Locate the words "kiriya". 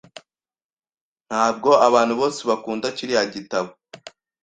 2.97-3.23